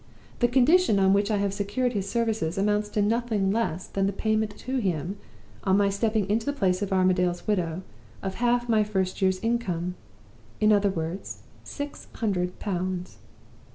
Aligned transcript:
The 0.39 0.47
condition 0.47 0.97
on 0.97 1.13
which 1.13 1.29
I 1.29 1.37
have 1.37 1.53
secured 1.53 1.93
his 1.93 2.09
services 2.09 2.57
amounts 2.57 2.89
to 2.89 3.03
nothing 3.03 3.51
less 3.51 3.85
than 3.85 4.07
the 4.07 4.11
payment 4.11 4.57
to 4.57 4.77
him, 4.77 5.17
on 5.63 5.77
my 5.77 5.89
stepping 5.91 6.27
into 6.27 6.47
the 6.47 6.53
place 6.57 6.81
of 6.81 6.91
Armadale's 6.91 7.45
widow, 7.45 7.83
of 8.23 8.33
half 8.41 8.67
my 8.67 8.83
first 8.83 9.21
year's 9.21 9.39
income 9.41 9.93
in 10.59 10.73
other 10.73 10.89
words, 10.89 11.43
six 11.63 12.07
hundred 12.15 12.57
pounds! 12.57 13.19